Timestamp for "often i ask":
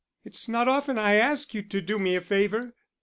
0.67-1.53